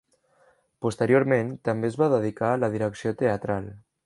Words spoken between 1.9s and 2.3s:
es va